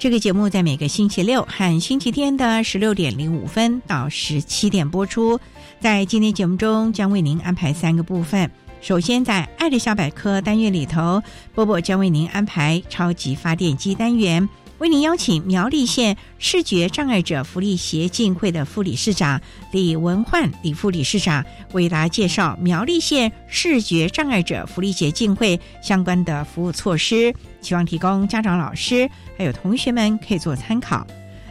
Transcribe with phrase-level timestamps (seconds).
[0.00, 5.38] 这个节目在每个星期六和星期天的十六点零五分到十七点播出。
[5.78, 8.50] 在今天节目中，将为您安排三个部分。
[8.80, 11.22] 首先，在“爱的小百科”单元里头，
[11.54, 14.48] 波波将为您安排“超级发电机”单元。
[14.80, 19.38] 为您邀请苗栗县视觉障碍者福利协进会的副理事长
[19.72, 31.06] 李文焕李副理事长为大家介绍苗栗县视觉障碍者福利协进会相关的服务措施，希望提供家长、老师还有同学们可以做参考。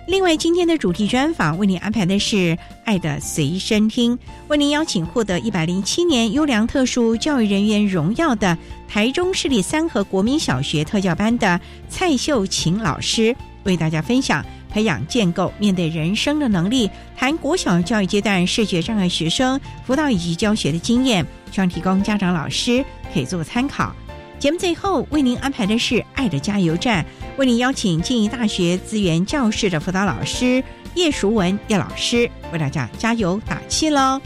[0.10, 2.36] 另外，今天的主题专访为您安排的是
[2.84, 8.58] 《爱的随身听》，为您邀请获得一百零七年优良特殊教育人员荣耀的
[8.88, 13.36] 台中市立三和国民小学特教班的蔡秀琴老师，
[13.66, 23.96] 为大家分享培养建构面对人生的能力，谈国小教育阶段视觉障碍学生辅导以及教学的经验，希望提供家长、老师可以做参考。
[24.40, 27.04] 节目最后为您安排的是《爱的加油站》，
[27.38, 30.64] 为您邀请静宜大学资源教室的辅导老师
[30.96, 34.22] 叶淑文叶老师为大家加油打气喽。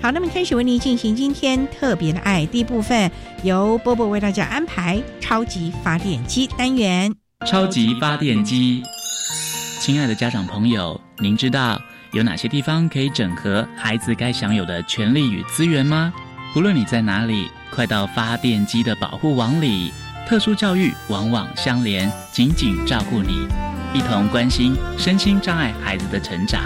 [0.00, 3.08] 好，那么开始为您进行今天特别的爱第一部分，
[3.44, 7.14] 由波波为大家安排超级发电机单元。
[7.46, 8.82] 超级发电机，
[9.78, 11.80] 亲爱的家长朋友，您知道
[12.10, 16.12] 有哪些地方可以整合孩子该享有的权利与资源吗？
[16.54, 17.50] 无论你在哪里。
[17.74, 19.90] 快到发电机的保护网里，
[20.28, 23.48] 特殊教育网网相连，紧紧照顾你，
[23.94, 26.60] 一同关心身心障碍孩子的成长。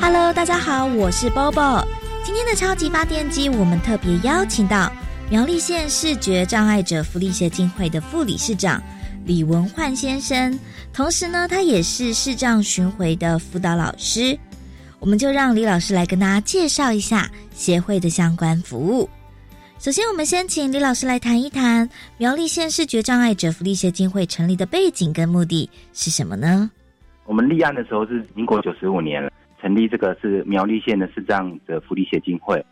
[0.00, 1.86] Hello，大家好，我是 Bobo。
[2.24, 4.90] 今天的超级发电机，我们特别邀请到
[5.30, 8.82] 苗栗县视觉障碍者福利协进会的副理事长
[9.26, 10.58] 李文焕先生，
[10.92, 14.36] 同时呢，他也是视障巡回的辅导老师。
[14.98, 19.08] 我们就让李老师来跟大家介绍一下协会的相关服务。
[19.78, 26.70] 首先，我们先请李老师来谈一谈苗栗县视觉障碍者福利协进会成立的背景跟目的是什么呢？
[27.26, 29.30] 我们立案的时候是民国九十五年了，
[29.60, 32.64] 成立这个是苗栗县的视障者福利协进会。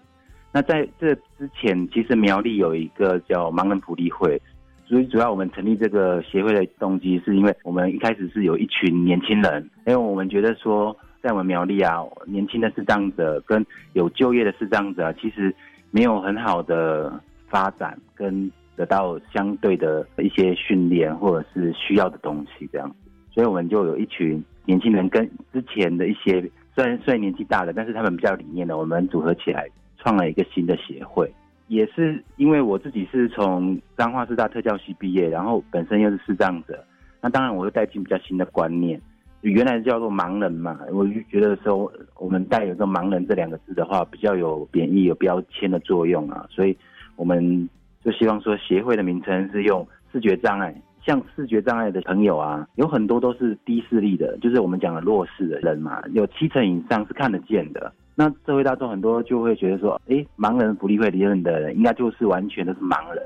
[0.50, 4.40] 那在这之前，其实苗栗有一个叫盲人福利会，
[4.88, 10.96] 所以主要我们成立这个协会的动机，是因为我们一开始是有一群年轻人，因为我们觉得说。
[11.24, 13.64] 在我们苗栗啊，年轻的视障者跟
[13.94, 15.54] 有就业的视障者，其实
[15.90, 17.18] 没有很好的
[17.48, 22.96] 发展跟得到相对的一些训练或者是需要的东西这样子，
[23.30, 26.42] 所以我们就有一群年轻人跟之前的一些
[26.74, 31.32] 虽然虽然年纪大了，但是他们比较理念的，我们组合起来创了一个新的协会。
[31.68, 36.84] 也是因为我自己是从彰化师大特教系毕业，然后本身又是视障者，
[37.22, 39.00] 那当然我又带进比较新的观念。
[39.50, 46.76] 原来叫做盲人嘛，我就觉得说我们带有个盲人这两个字的话，比较有贬义、有标签的作用啊，所以
[47.16, 47.68] 我们
[48.02, 50.74] 就希望说协会的名称是用视觉障碍。
[51.04, 57.92] 像视觉障碍的朋友啊，有很多都是低视力的，就是我们讲的弱势的人嘛，有七成以上是看得见的。
[58.14, 63.22] 那社会大众很多就会觉得说，哎，盲人福利会里面的人应该就是完全都是盲人。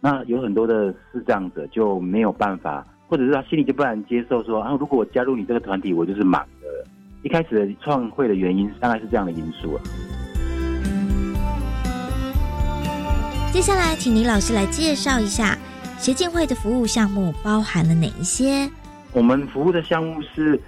[0.00, 2.86] 那有很多的视障者就没有办法。
[3.08, 6.66] 或者是他心里就不能接受说啊，如果我加入你这个团体，我就是满的。
[7.22, 9.82] 一开始的创会的原因大概是这样的因素啊。
[13.52, 15.56] 接下来，请李老师来介绍一下
[15.98, 18.68] 协进会的服务项目包含了哪一些？
[19.12, 20.60] 我们服务的项目是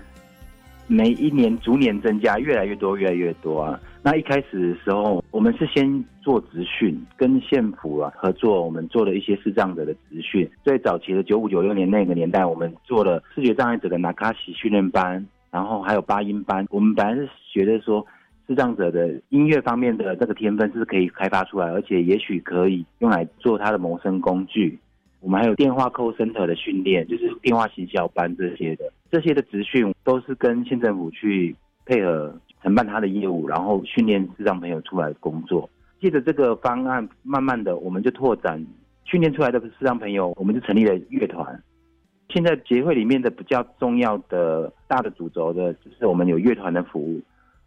[0.91, 3.79] 每一年逐年增加，越来越多，越来越多啊。
[4.03, 10.49] 那一开始的时候，我们是先做职训，跟县府啊合作，我们做了一些视障者的职训。
[10.65, 16.67] 最早期的九五九六年那个年代，我们做了视觉障碍者的纳卡西训练班，然后还有八音班。
[16.71, 18.07] 我们本来是觉得说，
[18.47, 24.79] 视障者的音乐方面的这个天分是可以开发出来，而且也许可以用来做他的谋生工具。
[25.21, 31.55] 我们还有电话 call center 的训练，就是电话行销班这些的，这些的职训都是跟县政府去
[31.87, 35.69] 配合承办他的业务，然后训练视障朋友出来工作。
[36.01, 38.65] 借着这个方案，慢慢的我们就拓展
[39.05, 41.61] 训练出来的视障朋友，我们就成立了乐团。
[42.29, 47.23] 现在协会里面的比较重要的大的主轴的，就是我们有乐团的服务，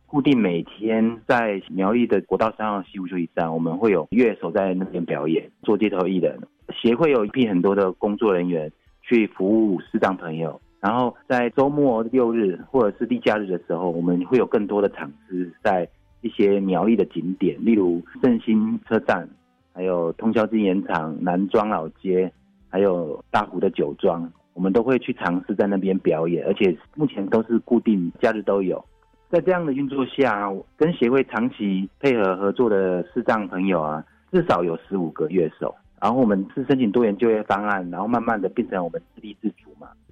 [0.06, 6.40] 固定每天在苗栗的国道三号西湖休息站，我们会有乐手在那边表演，做街头艺人。
[6.74, 8.72] 协会有一批很多的工作人员
[9.02, 15.88] 去服务视障朋友，然后在周末六日或者是例假日的时候，我们会有更多的场次在
[16.22, 19.30] 一些苗栗的景点，例如振兴车站，
[19.74, 22.32] 还有通宵纪念场、南庄老街，
[22.68, 28.84] 还有大湖的酒庄，我们都会去尝试在那边表演，而且目前都是固定假日都有。
[29.30, 35.74] 在这样的运作下，跟协会长期配合合作的视障朋友啊，至少有十五个乐手。
[36.02, 39.61] 然后我们是申请多元就业方案，然后慢慢的变成我们自立自主，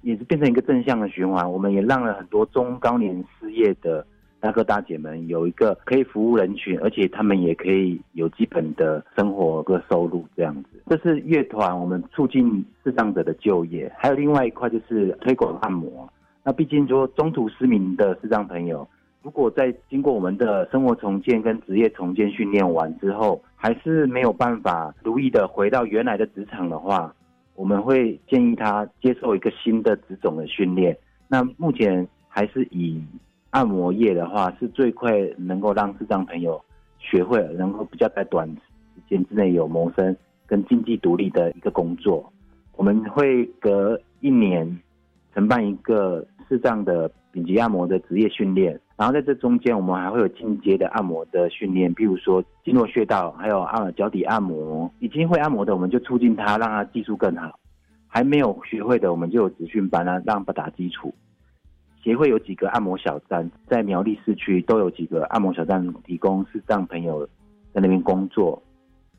[0.02, 1.50] 也是变成一个正向的循环。
[1.50, 4.04] 我们也让了很多中高年失业的
[4.40, 10.68] 大哥大姐们有一个可以服务人群，而且他们也可以有基本的生活和收入这样子。
[10.86, 13.92] 这是乐团，我们促进视障者的就业。
[13.96, 16.08] 还有另外一块就是推广按摩。
[16.42, 18.88] 那毕竟说中途失明的视障朋友。
[19.22, 27.14] 如果在经过我们的生活重建跟职业重建训练完之后，还是没有办法如意的回到原来的职场的话，
[27.60, 30.96] 我们会建议他接受一个新的职种的训练。
[31.28, 32.98] 那目前还是以
[33.50, 36.58] 按摩业的话，是最快能够让视障朋友
[36.98, 40.16] 学会，能够比较在短时间之内有谋生
[40.46, 42.32] 跟经济独立的一个工作。
[42.76, 44.80] 我们会隔一年
[45.34, 48.80] 承办一个视障的顶级按摩的职业训练。
[49.00, 54.92] 然后在这中间，我们还会有进阶的按摩的训练，譬如说经络穴道，还有按脚底按摩。
[54.98, 57.48] 已经会按摩的，我们就促进他，让他技术更好；
[58.06, 61.14] 还没有学会的，我们就有职训班啊，让他打基础。
[62.04, 67.26] 协会有几个按摩小站，在苗栗市区都有几个按摩小站，提供视障朋友
[67.72, 68.62] 在那边工作。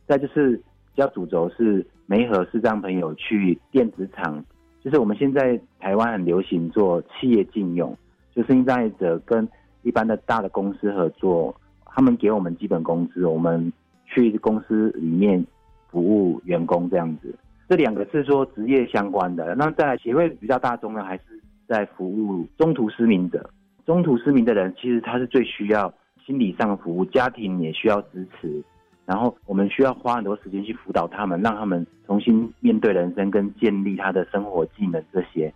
[0.07, 0.57] 再就是
[0.93, 4.45] 比较主轴是媒合视障朋友去电子厂，
[4.83, 7.97] 就是我们现在台湾很流行做企业禁用，
[8.35, 9.49] 就是障碍者跟
[9.83, 11.55] 一般的大的公司合作，
[11.85, 13.71] 他们给我们基本工资，我们
[14.05, 15.45] 去公司里面
[15.89, 17.33] 服务员工这样子。
[17.69, 19.55] 这两个是说职业相关的。
[19.55, 21.23] 那在协会比较大众呢，还是
[21.67, 23.49] 在服务中途失明者。
[23.85, 25.91] 中途失明的人，其实他是最需要
[26.25, 28.61] 心理上的服务，家庭也需要支持。
[29.05, 35.51] 然后我们需要花很多时间去辅导他们，让他们重新面对人生，跟建立他的生活技能这些。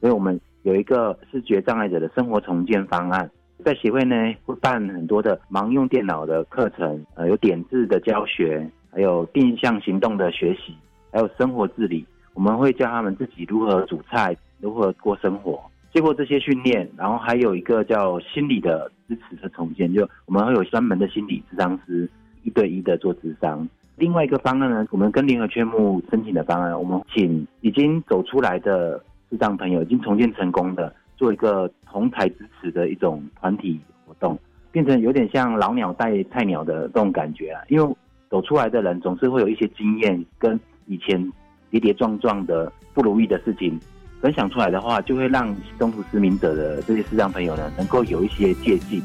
[0.00, 3.30] 所以我们有一个视觉障碍者的生活重建方案。
[3.62, 4.14] 在协会呢，
[4.44, 10.74] 会办很多的盲用电脑的课程，呃，有点字的教学，还有定向行动的学习，
[11.12, 12.04] 还有生活自理。
[12.34, 15.62] 我们会教他们自己如何煮菜，如何过生活。
[15.92, 22.10] 经过这些训练，然后还有一个叫心理的支持和重建，就我们会有专门的心理咨商师，
[22.42, 23.66] 一对一的做咨商。
[23.96, 29.00] 另外一个方案呢，我们跟联合圈募申请的方案，我们请已经走出来的
[29.30, 30.92] 智障朋友，已经重建成功的。
[31.16, 34.38] 做一个同台支持的一种团体活动，
[34.70, 37.62] 变成有点像老鸟带菜鸟的这种感觉啊。
[37.68, 37.96] 因为
[38.30, 41.32] 走出来的人总是会有一些经验，跟以前
[41.70, 43.78] 跌跌撞撞的不如意的事情
[44.20, 49.00] 分享出来的话，就会让中途失明者的这些视障朋友呢，能够有一些借鉴，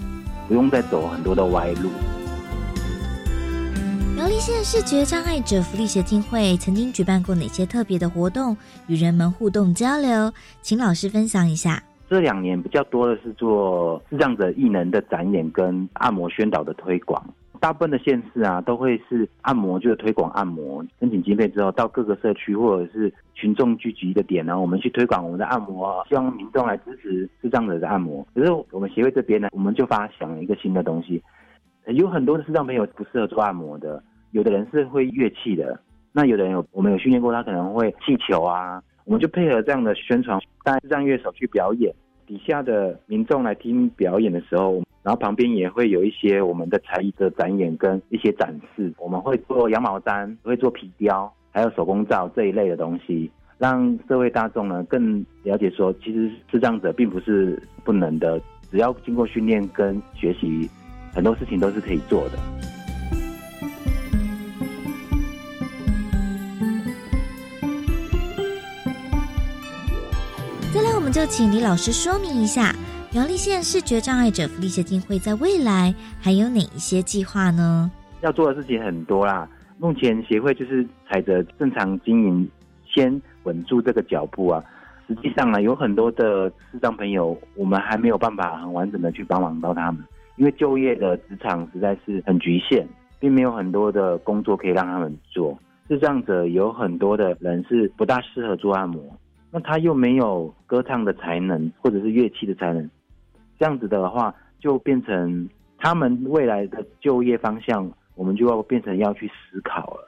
[0.47, 1.89] 不用再走很多的歪路。
[4.15, 10.33] 苗栗县视觉障碍者福利协进会曾经举办过哪些特别的活动，与人们互动交流？
[10.61, 11.81] 请老师分享一下。
[12.09, 17.23] 这两年比较多的是做视障者艺能的展演跟按摩宣导的推广，
[17.59, 28.25] 大部分的县市啊都会是按摩就是推广按摩，申请经费之后到各个社区或者是群众聚集的点呢，我们去推广我们的按摩，希望民众来支持视障者的按摩。
[28.33, 31.21] 可是我们协会这边呢，我们就发想了一个新的东西，
[31.85, 34.01] 有很多的视障朋友不适合做按摩的，
[34.31, 35.79] 有的人是会乐器的，
[36.11, 38.81] 那有的人有我们有训练过，他可能会气球啊。
[39.09, 41.91] 我们就配合这样的宣传，带让乐手去表演，
[42.27, 48.93] 底下的民众来听表演的时候，然后旁边也会有一些我们的才艺的展演跟一些展示。
[48.99, 58.39] 我们会做羊毛毡，会做皮雕，还有手工皂这一类的东西，让社会大众呢更了解说，其实视障者并不是不能的，
[58.69, 60.69] 只要经过训练跟学习，
[61.15, 62.37] 很多事情都是可以做的。
[71.11, 72.73] 就请李老师说明一下，
[73.11, 77.89] 苗栗县视觉障碍者福利协进会在未来还有哪一些计划呢？
[78.21, 79.49] 要做的事情很多啦。
[79.79, 82.49] 目前协会就是踩着正常经营，
[82.85, 84.63] 先稳住这个脚步啊。
[85.07, 90.03] 实际上呢，有很多的视障朋友，我们还没有办法很完整的去帮忙到他们，
[90.35, 92.87] 因为就业的职场实在是很局限，
[93.19, 95.57] 并没有很多的工作可以让他们做。
[95.87, 99.01] 视障者有很多的人是不大适合做按摩。
[99.51, 102.89] 那他又没有歌唱的才能，或者是乐器的才能，
[103.57, 110.07] 这样子的话，就变成他们未来的就业方向，我们就要变成要去思考了，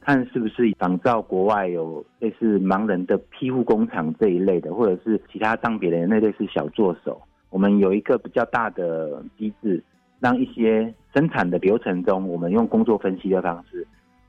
[0.00, 9.82] 看是不是仿照国外有类似盲人的庇护工厂这一类的，或者是其他当别人那类似小助手，我们有一个比较大的机制，
[10.20, 13.86] 让一些生产的流程中，我们用工作分析的方式。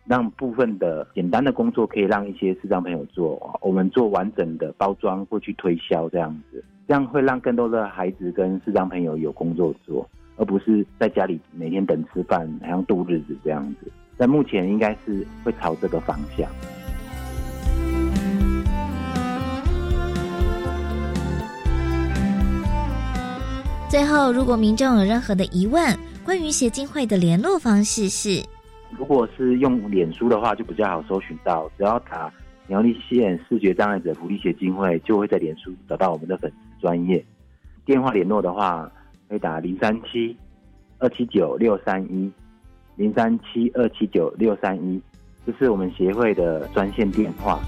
[0.08, 10.08] 让部分的简单的工作可以让一些视障朋友做，我们做完整的包装或去推销这样子，这样会让更多的孩子跟视障朋友有工作做，
[10.38, 13.92] 而不是在家里每天等吃饭，好像度日子这样子。
[14.16, 16.48] 但目前应该是会朝这个方向。
[23.90, 28.55] 最后，如果民众有任何的疑问，关于协进会的联络方式是。
[28.98, 31.70] 如果是用脸书的话，就比较好搜寻到。
[31.78, 32.32] 只要打
[32.68, 37.24] 苗栗县视觉障碍者福利协进会，就会在脸书找到我们的粉丝专业。
[37.86, 38.92] 电话联络的话，
[39.28, 40.36] 可以打零三七
[41.00, 42.32] 二七九六三一
[42.96, 45.02] 零三七二七九六三一，
[45.46, 47.60] 这是我们协会的专线电话。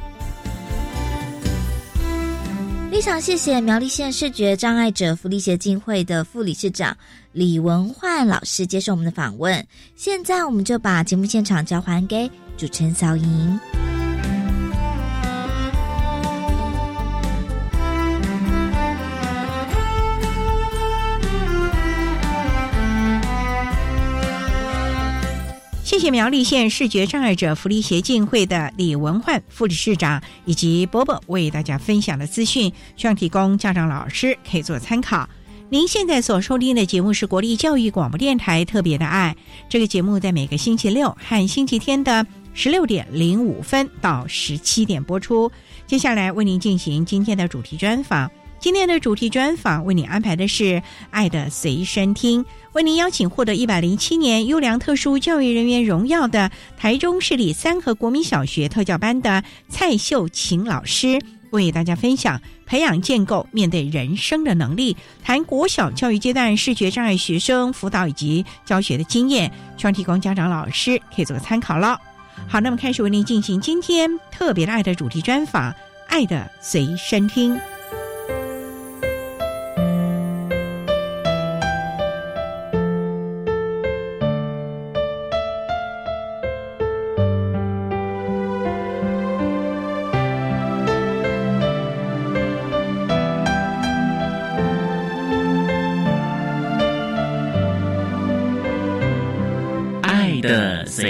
[2.89, 6.97] 非常谢谢苗栗县视觉障碍者福利协进会的副理事长
[7.33, 9.65] 李文焕老师接受我们的访问。
[9.95, 13.86] 现在我们就把节目现场交还给主持人小莹。
[25.97, 35.27] 谢谢苗栗县视觉障碍者福利协进会的李文焕副理事长以及波波为大家分享的资讯，希望提供家长老师可以做参考。
[35.69, 39.35] 您现在所收听的节目是国立教育广播电台特别的爱，
[39.67, 42.23] 这个节目在每个星期六和星期天的
[42.53, 45.51] 十六点零五分到十七点播出。
[45.87, 48.29] 接下来为您进行今天的主题专访。
[48.59, 50.63] 今天的主题专访为你安排的是
[51.11, 61.21] 《爱的随身听》，为您邀请获得一百零七年优良特殊教育人员荣耀的台中市立三和国民小学特教班的蔡秀琴老师，
[61.51, 71.97] 为大家分享培养建构面对人生的能力，谈国小教育阶段视觉障碍学生辅导以及教学的经验，希望提供家长老师可以做个参考了。
[72.47, 75.71] 好，那么开始为您进行今天特别的爱的主题专访，
[76.07, 77.55] 《爱的随身听》。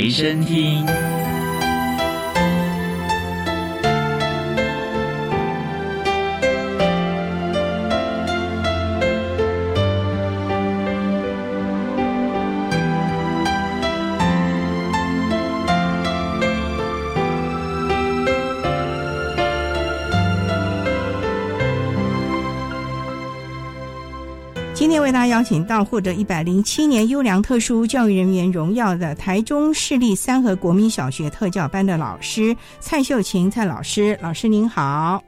[0.08, 1.17] 随身听。
[25.38, 35.22] 邀请到获得一百零七年优良特殊教育人员荣耀的台中市立三和国民小学特教班的老师蔡秀琴蔡老师，老师您好。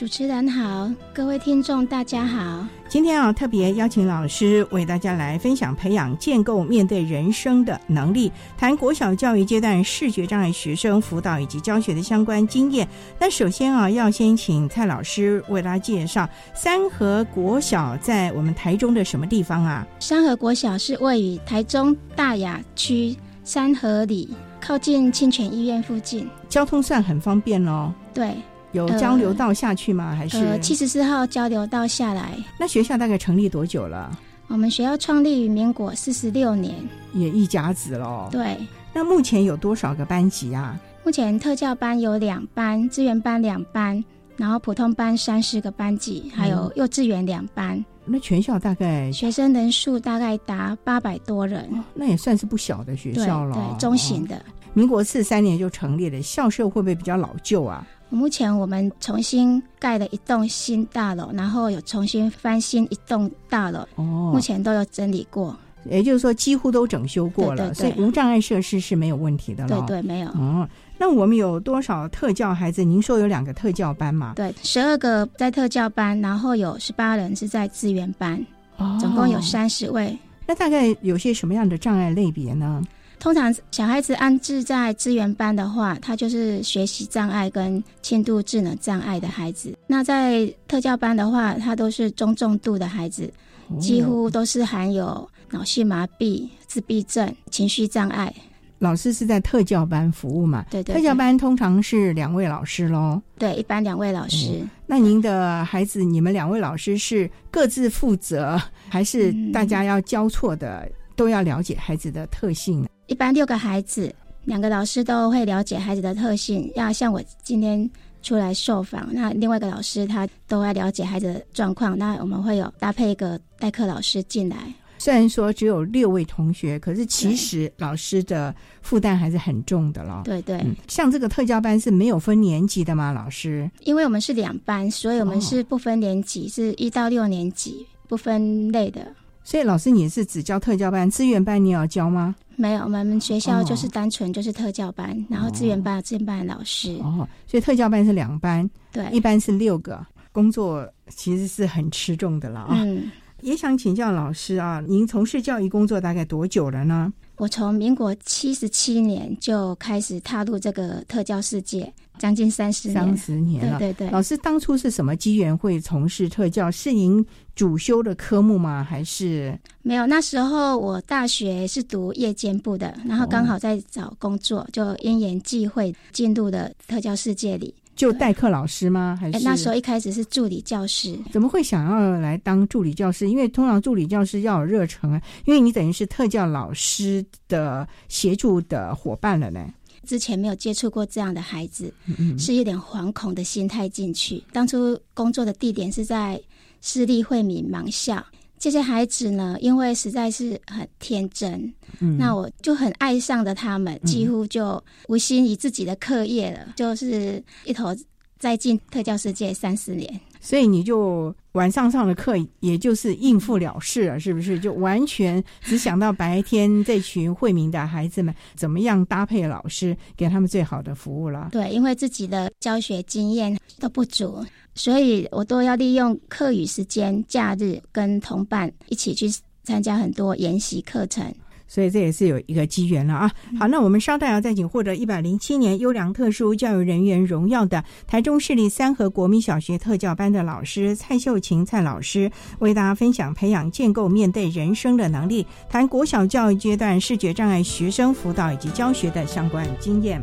[0.00, 2.66] 主持人好，各位听众大家好。
[2.88, 12.88] 今天啊，特别邀请老师为大家来分享培养建构面对人生的能力，谈国小教育阶段视觉障碍学生辅导以及教学的相关经验。
[13.18, 19.86] 那首先啊，要先请蔡老师为大家介绍三河国小在我们台中的什么地方啊？
[19.98, 23.14] 三河国小是位于台中大雅区
[23.44, 24.30] 三河里，
[24.62, 27.92] 靠近清泉医院附近，交通算很方便哦。
[28.14, 28.34] 对。
[28.72, 30.14] 有交流道下去吗？
[30.16, 32.38] 还是呃七十四号交流道下来？
[32.58, 34.16] 那学校大概成立多久了？
[34.48, 36.74] 我们学校创立于民国四十六年，
[37.14, 38.28] 也一甲子喽。
[38.30, 38.56] 对。
[38.92, 40.78] 那目前有多少个班级啊？
[41.04, 44.04] 目前特教班有两班，资源班两班，
[44.36, 47.82] 然后普通班三十个班级，还有幼稚园两班。
[48.04, 54.44] 那全校大概学生人数大概达八百多人，那也算是不小的学校了，对，中型的。
[54.72, 57.86] 民国四三年就成立了，校舍会不会比较老旧啊？
[58.10, 65.56] 目前我们重新盖了一栋新大楼，然后有重新翻新一栋大楼，哦目，前都有整理过。
[65.84, 69.80] 也就是说几乎都整修过了，对对对所以无障碍设施是没有问题的了。
[69.86, 70.28] 对对，没有。
[70.32, 72.84] 哦，那我们有多少特教孩子？
[72.84, 74.34] 您说有两个特教班嘛？
[74.36, 78.44] 对，十二个在特教班，然后有十八人是在资源班，
[78.76, 79.40] 哦总共有。
[79.40, 80.16] 三十位。
[80.46, 82.82] 那大概有些什么样的障碍类别呢？
[83.20, 89.76] 通常小孩子安置在资源班的话，他就是学习障碍跟轻度智能障碍的孩子。
[89.86, 93.30] 那在特教班的话，他都是中重度的孩子，
[93.78, 98.34] 几哦乎都是含有脑性麻痹、自闭症、情绪障碍。
[98.78, 100.64] 老师是在特教班服务嘛？
[100.70, 103.20] 对对特教班通常是两位老师喽。
[103.38, 104.66] 对，一般两位老师。
[104.86, 108.58] 那您的孩子，你们两位老师是各自负责，
[108.88, 112.88] 还是嗯大家要交错的，都要了解孩子的特性？
[113.10, 114.14] 一般六个孩子，
[114.44, 116.70] 两个老师都会了解孩子的特性。
[116.76, 117.90] 要像我今天
[118.22, 121.98] 出来受访，那另外一个老师他都会了解孩子的状况。
[121.98, 124.56] 那我们会有搭配一个代课老师进来。
[124.96, 130.22] 虽然说只有六位同学，可是其实老师的负担还是很重的了。
[130.24, 133.10] 对对，嗯，像这个特教班是没有分年级的吗？
[133.10, 133.68] 老师？
[133.80, 139.04] 因为我们是两班，所以我们是不分年级，是一到六年级不分类的。
[139.42, 142.34] 所以老师你是只教特教班，资源班你也要教吗？
[142.56, 146.94] 没有，我们学校哦就是单纯就是特教班，然后资源班有资源班的老师。
[147.02, 152.76] 哦，所以特教班是两班，对，一班是六个，工作其实是很吃重的了啊。
[152.78, 157.10] 嗯，也想请教老师啊，您从事教育工作大概多久了呢？
[157.36, 163.16] 我从民国七十七年就开始踏入这个特教世界，将近三十三年。
[163.16, 163.78] 十年了。
[163.78, 166.70] 对对对，老师当初是什么机缘会从事特教？
[166.70, 167.24] 是您
[167.56, 168.86] 主修的科目吗？
[168.88, 170.06] 还是没有。
[170.06, 177.74] 那时候我大学是读夜间部的，然后刚好在找工作，就因缘际会进入了特教世界里。
[177.96, 179.18] 就代课老师吗？
[179.20, 183.28] 还是哎那时候一开始是助理教师，怎么会想要来当助理教师？
[183.28, 189.66] 因为通常助理教师要有热忱啊，因为你等于是特教老师的协助的伙伴了呢。
[190.06, 194.42] 之前没有接触过这样的孩子，嗯是有点惶恐的心态进去。
[194.52, 196.40] 当初工作的地点是在
[196.80, 198.24] 私立惠民盲校，
[198.58, 207.94] 这些孩子呢，因为实在是很天真，嗯那我就很爱上了他们，几乎就无心于自己的课业了，就是一头
[208.38, 210.20] 栽进特教世界三四年。
[210.40, 214.58] 所以你就晚上上的课，也就是应付了事了，是不是？
[214.58, 221.48] 就完全只想到白天这群惠民的孩子们怎么样搭配老师，给他们最好的服务了。
[221.50, 229.26] 对，因为自己的教学经验都不足，所以我都要利用课余时间、假日跟同伴一起去
[229.64, 231.34] 参加很多研习课程。
[231.70, 233.30] 所以这也是有一个机缘了啊。
[233.58, 242.28] 好，那我们稍待要再请获得一百零七年优良特殊教育人员荣耀的台中市立三和国民小学特教班的老师蔡秀琴蔡老师，
[242.58, 250.20] 为大家分享培养建构面对人生的能力，谈国小教育阶段视觉障碍学生辅导以及教学的相关经验。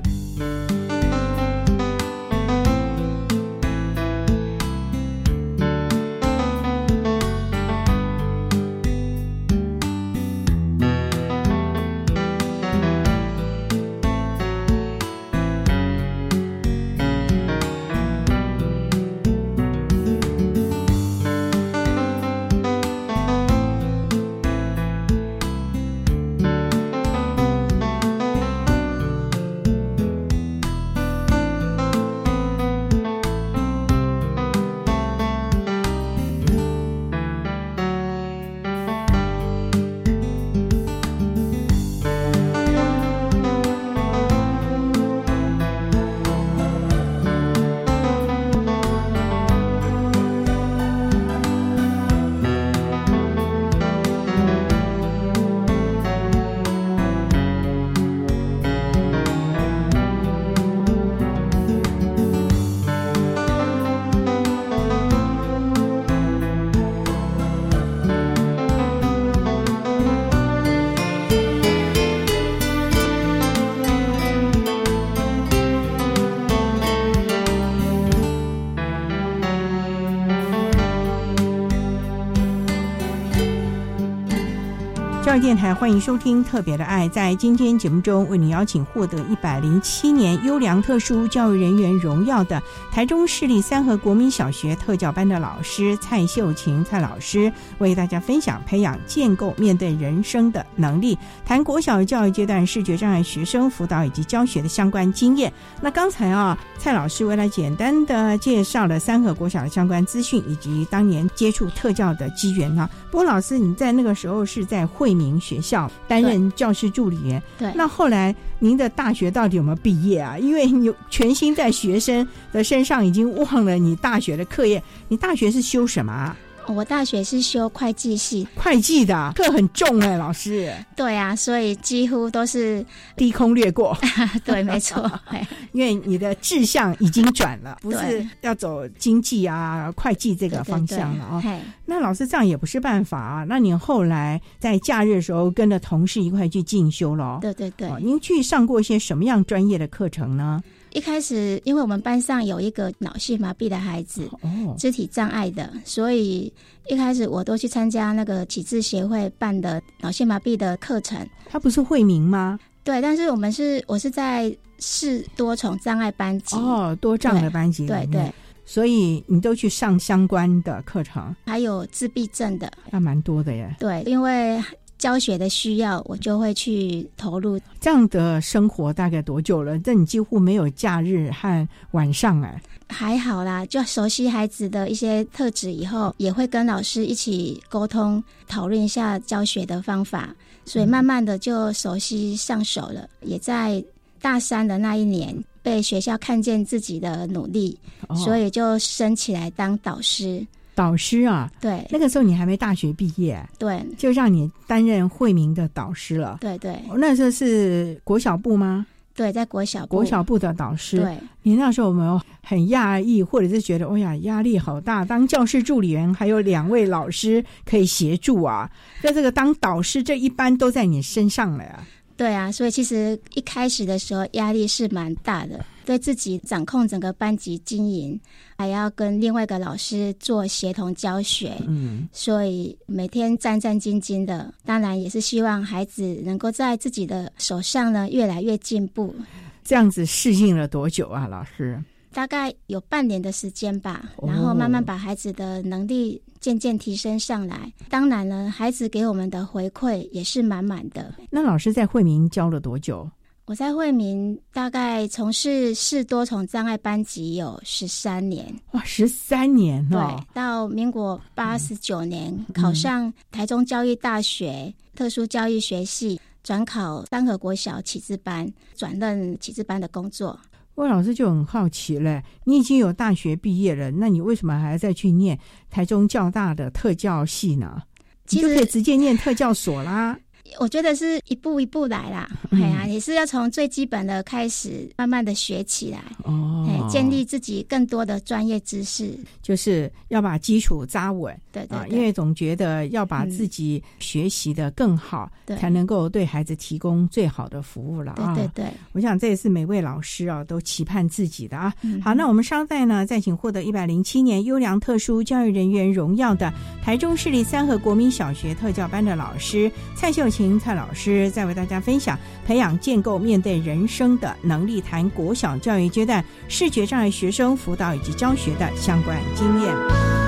[85.48, 87.08] 电台欢迎收听《特别的爱》。
[87.10, 105.50] 在今天节目中，为你邀请获得一百零七年优良特殊教育人员荣耀的台中市立三和国民小学特教班的老师蔡秀琴蔡老师，为大家分享培养建构面对人生的能力，谈国小教育阶段视觉障碍学生辅导以及教学的相关经验。
[105.80, 112.90] 那刚才啊，蔡老师为了简单的介绍了三和国小的相关资讯以及当年接触特教的机缘啊。
[113.10, 120.38] 不过老师，你在那个时候是在惠民学校担任教师助理员，对，那后来您的大学到底有没有毕业啊？
[120.38, 124.82] 因为你全心在学生的身上，已经忘了你大学的课业。
[125.08, 126.36] 你大学是修什么啊？
[126.68, 130.74] 我大学是修会计系，会计的课很重哎，老师。
[130.96, 133.98] 对啊，所以几乎都是低空掠过。
[134.44, 135.10] 对，没错。
[135.72, 141.44] 因为你的志向已经转了， 不是要走经济啊、会计这个方向了啊。
[141.86, 143.46] 那老师这样也不是办法啊。
[143.48, 147.40] 那你后来在假日的时候跟着同事一块去进修了。
[147.42, 147.90] 对对对。
[148.02, 150.62] 您去上过一些什么样专业的课程呢？
[150.92, 156.52] 一开始，因为我们班上有一个脑性麻痹的孩子，哦肢体障碍的，所以
[156.88, 161.18] 一开始我都去参加那个启智协会办的脑性麻痹的课程。
[161.50, 162.60] 他不是惠民吗？
[162.84, 168.32] 对，但是我们是我是在市多重障碍班级哦，多障的班级对对，
[168.66, 173.76] 所以你都去上相关的课程，还有自闭症的，那蛮多的耶。
[173.80, 174.64] 对，因为。
[174.98, 177.60] 教学的需要，我就会去投入。
[177.80, 179.78] 这样的生活大概多久了？
[179.80, 182.62] 这你几乎没有假日和晚上哎。
[182.90, 190.34] 还好啦，就熟悉孩子的一些特质以后，也会跟老师一起沟通，讨论一下教学的方法，
[190.64, 193.08] 所以慢慢的就熟悉上手了。
[193.22, 193.84] 也在
[194.22, 197.78] 大三的那一年，被学校看见自己的努力，
[198.16, 200.48] 所以就升起来当导师。
[200.78, 206.80] 导师啊，对，那个时候你还没大学毕业，对，就让你担任惠民的导师了，对对。
[206.98, 208.86] 那时候是国小部吗？
[209.16, 211.00] 对，在国小国小部的导师。
[211.00, 215.04] 对，你那时候有没有很讶异，或者是觉得，哎呀，压力好大？
[215.04, 218.70] 当教师助理员还有两位老师可以协助啊，
[219.02, 221.84] 在这个当导师，这一般都在你身上了呀。
[222.16, 228.20] 对啊，所以其实一开始的时候压力是蛮大的，对自己掌控整个班级经营，
[228.58, 234.54] 还要跟另外一个老师做协同教学，嗯，所以每天战战兢兢的。
[234.66, 239.16] 当然也是希望孩子能够在自己的手上呢越来越进步。
[239.64, 241.82] 这样子适应了多久啊，老师？
[242.12, 247.72] 大概有半年的时间吧，然后慢慢把孩子的能力渐渐提升上来。
[247.88, 251.16] 当然了，孩子给我们的回馈也是满满的。
[251.30, 253.10] 那老师在惠民教了多久？
[253.48, 258.54] 我在惠民大概从事视多重障碍班级有十三年。
[258.74, 260.18] 哇，十三年哦！
[260.18, 270.38] 对，到民国八十九年考上台中教育大学特殊教育学系，转考三和国小启智班，转任启智班的工作。
[270.76, 277.82] 魏老师就很好奇了，你已经有大学毕业了，那你为什么还要再去念台中教大的特教系呢？
[278.30, 280.20] 你就可以直接念特教所啦。
[280.60, 295.30] 我觉得是一步一步来啦，哎呀，也是要从最基本的开始，慢慢的学起来，哦，建立自己更多的专业知识，就是要把基础扎稳，对对，因为总觉得要把自己学习的更好，
[295.60, 298.34] 才能够对孩子提供最好的服务了啊！
[298.36, 301.74] 对对，我想这也是每位老师啊都期盼自己的啊。
[302.02, 310.28] 好，那我们稍待呢，再请获得一百零七年优良特殊教育人员荣耀的台中市立三和国民小学特教班的老师蔡秀。
[310.38, 320.27] 请蔡老师再为大家分享培养建构面对人生的能力，谈国小教育阶段视觉障碍学生辅导以及教学的相关经验。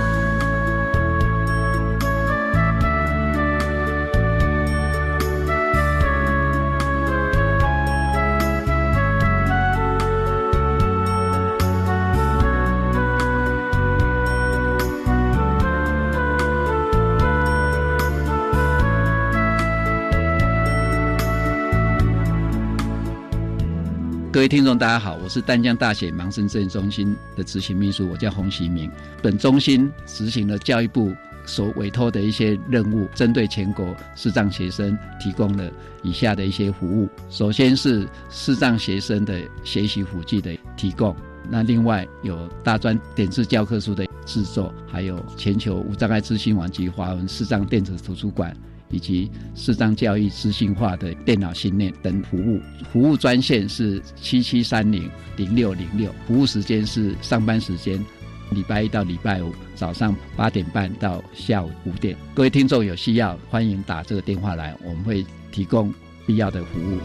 [24.39, 28.89] 各位听众，大家好，我是淡江大学盲生支援中心的执行秘书，我叫洪喜明。
[29.21, 31.13] 本中心执行了教育部
[31.45, 35.69] 所委托的一些任务，针对全国视障学生提供了
[36.03, 37.09] 以下的一些服务。
[37.29, 41.13] 首先是视障学生的学习辅具的提供，
[41.49, 48.55] 那另外有大专点字教科书的制作，还有全球无障碍资讯网及华文视障电子图书馆。
[48.91, 52.59] 以及视障教育资讯化的电脑训练等服务，
[52.91, 58.03] 服务专线是七七三零零六零六，服务时间是上班时间
[58.51, 62.17] 礼拜一到礼拜五早上八点半到下午五点。
[62.33, 65.93] 各位听众有需要，欢迎打这个电话来，我们会提供
[66.25, 66.97] 必要的服务。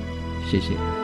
[0.50, 1.03] 谢谢。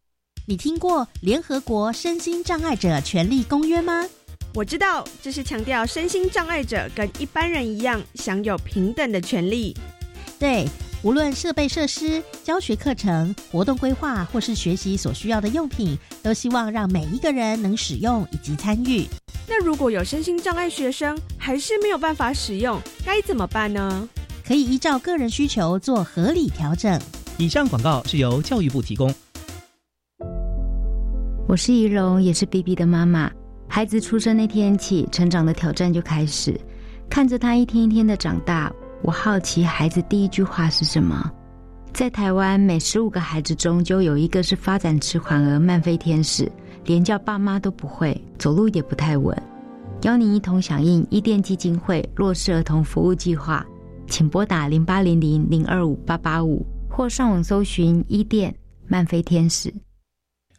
[0.47, 4.03] 你听过联合国身心障碍者权利公约吗？
[4.55, 9.77] 我知道，这是强调身心障碍者跟一般人一样享有平等的权利。
[10.39, 10.67] 对，
[11.03, 19.05] 无论设备设施、教学课程、活动规划，或是学习所需要的用品，都希望让每一个人能使用以及参与。
[19.47, 24.09] 那如果有身心障碍学生还是没有办法使用，该怎么办呢？
[24.43, 26.99] 可以依照个人需求做合理调整。
[27.37, 29.13] 以上广告是由教育部提供。
[31.51, 33.29] 我是怡蓉，也是 B B 的妈妈。
[33.67, 36.57] 孩子出生那天起，成长的挑战就开始。
[37.09, 41.29] 看着他一天一天的长大，我好奇孩子第一句话是什么。
[41.91, 46.49] 在台湾，每十五个孩子中就有一个是发展迟缓而慢飞天使，
[46.85, 49.37] 连叫爸妈都不会，走路也不太稳。
[50.03, 53.65] 邀您一同响应伊甸基金会弱势儿童服务计划，
[54.07, 58.55] 请拨打零八零零零二五八八五，或上网搜寻伊甸
[58.87, 59.69] 慢飞天使。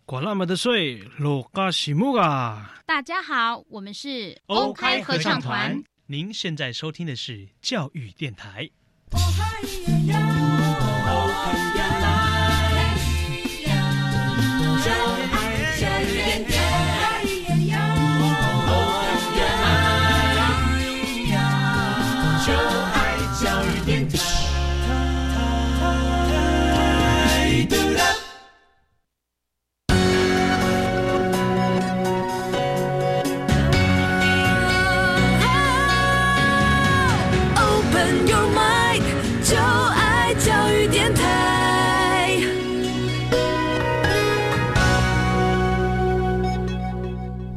[0.04, 2.74] 管那么的水，落嘎西木啊！
[2.84, 5.80] 大家好，我们是 OK 合唱团。
[6.06, 8.68] 您现在收听的是教育电台。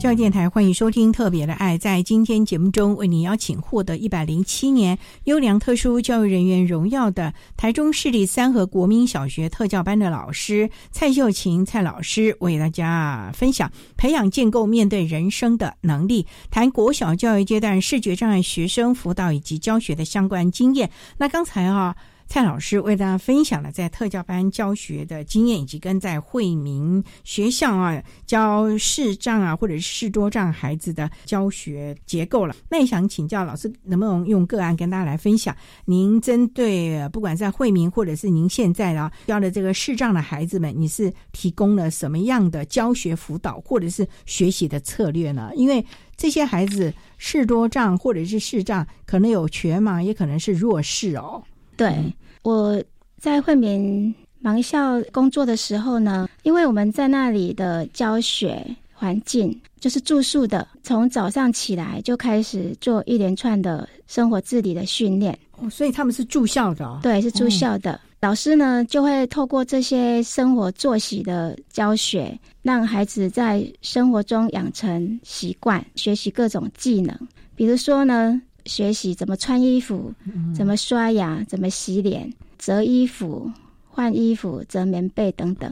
[0.05, 1.77] 教育电台欢迎收听《特别的爱》。
[1.81, 20.91] 在今天节目中，为您邀请获得一百零七年优良特殊教育人员荣耀的台中市立三和国民小学特教班的老师蔡秀琴蔡老师，为大家分享培养建构面对人生的能力，谈国小教育阶段视觉障碍学生辅导以及教学的相关经验。
[21.17, 21.95] 那刚才啊。
[22.27, 32.55] 蔡老师为大家分享了在特教班教学的经验，以及跟在惠民学校啊教视障啊或者是视多障孩子的教学结构了。
[32.69, 35.55] 那也想请教老师，能不能用个案跟大家来分享？
[35.85, 45.51] 您针对不管在惠民或者是您现在啊教的这个视障的孩子们，你是提供了什么样的教学辅导或者是学习的策略呢？
[45.55, 45.85] 因为
[46.17, 51.41] 这些孩子视多障或者是视障，可能有全盲，也可能是弱视哦。
[51.77, 52.81] 对，我
[53.17, 65.37] 在惠民盲校工作的时候呢，因为我们在那里的教学环境就是住宿的，从早上起来就开始做一连串的生活自理的训练。
[65.57, 66.99] 哦，所以他们是住校的。
[67.01, 77.17] 对，是住校的老师呢，就会透过这些生活作息的教学，让孩子在生活中养成习惯，学习各种技能，
[77.55, 78.41] 比如说呢。
[78.65, 80.13] 学习怎么穿衣服，
[80.55, 83.51] 怎么刷牙，怎么洗脸，折衣服、
[83.87, 85.71] 换衣服、折棉被等等。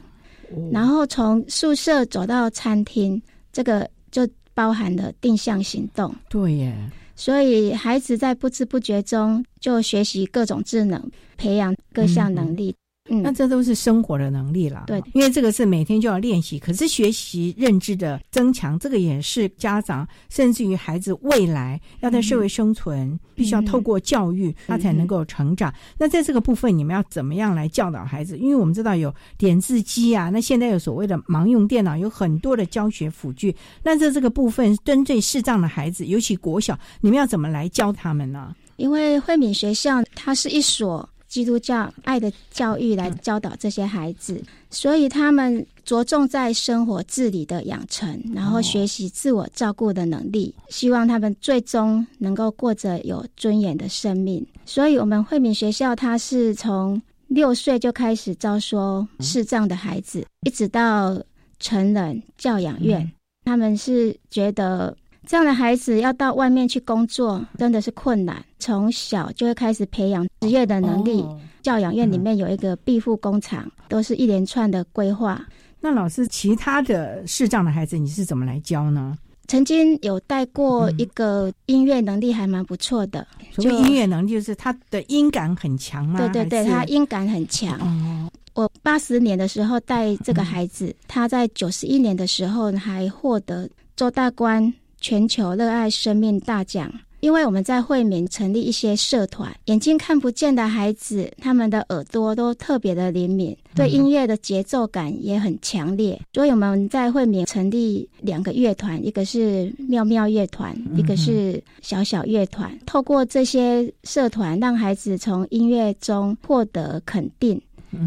[0.70, 3.20] 然后从宿舍走到餐厅，
[3.52, 6.14] 这个就包含了定向行动。
[6.28, 11.02] 对耶，所以孩子在不知不觉中就学习各种智能，
[11.36, 12.70] 培养各项能力。
[12.70, 14.84] 嗯，那这都是生活的能力了。
[14.86, 16.58] 对，因为这个是每天就要练习。
[16.58, 25.72] 可是学习认知的增强，这个也是家长甚至于孩子未来要在社会生存，必须要透过教育，他才能够成长。
[25.98, 28.38] 那在这个部分，你们要怎么样来教导孩子？
[28.38, 33.54] 因为我们知道有点字机啊，那现在有所谓的盲用电脑，有很多的教学辅具。
[33.82, 38.54] 那在这个部分，针对视障的孩子，尤其国小，你们要怎么来教他们呢？
[38.76, 41.06] 因为惠敏学校它是一所。
[41.34, 54.46] 基督教爱的教育来教导这些孩子，所以他们着重在生活自理的养成，然后学习自我照顾的能力，希望他们最终能够过着有尊严的生命。
[54.64, 61.20] 所以，我们惠民学校它是从六岁就开始招收视障的孩子，一直到
[61.58, 63.10] 成人教养院，
[63.44, 71.24] 他们是觉得这样的孩子要到外面去工作真的是困难，从小就会开始培养职业的能力。
[71.62, 75.42] 教养院里面有一个庇护工厂，都是一连串的规划。
[75.80, 79.16] 那老师，其他的视障的孩子你是怎么来教呢？
[79.46, 86.18] 曾经有带过一个音乐能力还蛮不错的，所谓音乐能力就是他的音感很强吗？
[86.18, 87.78] 对对对，他音感很强。
[87.80, 94.72] 哦，我八十年的时候带这个孩子，他在九十一年的时候还获得周大官
[95.04, 96.90] 全球热爱生命大奖。
[97.20, 106.18] 因为我们在惠民成立一些社团，眼睛看不见的孩子，他们的耳朵都特别的灵敏，对音乐的节奏感也很强烈。
[106.32, 112.78] 所以我们在惠民成立两个乐团，一个是妙妙乐团，一个是小小乐团。
[112.86, 117.60] 透过这些社团，让孩子从音乐中获得肯定。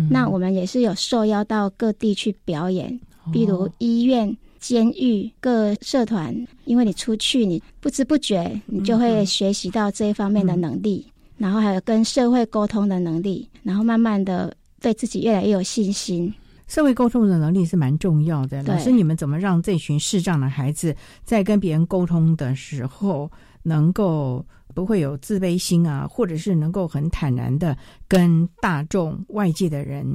[0.09, 2.99] 那我们也是有受邀到各地去表演，
[3.31, 4.35] 比如医院。
[4.59, 11.05] 监狱各社团，因为你出去，你不知不觉你就会学习到这一方面的能力，
[11.37, 16.33] 然后还有跟社会沟通的能力，然后慢慢的对自己越来越有信心。
[16.67, 18.61] 社会沟通的能力是蛮重要的。
[18.63, 20.93] 老师，你们怎么让这群视障的孩子
[21.23, 23.31] 在跟别人沟通的时候，
[23.63, 30.05] 能够不会有自卑心啊，或者是能够很坦然的跟大众外界的人？